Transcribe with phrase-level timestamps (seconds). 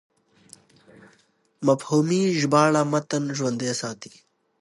[1.67, 4.11] مفهومي ژباړه متن ژوندی ساتي.